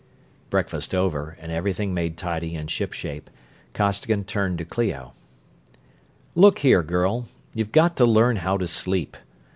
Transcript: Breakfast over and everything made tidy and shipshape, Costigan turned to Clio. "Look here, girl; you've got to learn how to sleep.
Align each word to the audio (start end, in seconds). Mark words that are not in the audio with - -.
Breakfast 0.49 0.95
over 0.95 1.37
and 1.39 1.51
everything 1.51 1.93
made 1.93 2.17
tidy 2.17 2.55
and 2.55 2.71
shipshape, 2.71 3.29
Costigan 3.75 4.23
turned 4.23 4.57
to 4.57 4.65
Clio. 4.65 5.13
"Look 6.33 6.57
here, 6.57 6.81
girl; 6.81 7.27
you've 7.53 7.71
got 7.71 7.95
to 7.97 8.05
learn 8.07 8.37
how 8.37 8.57
to 8.57 8.67
sleep. 8.67 9.15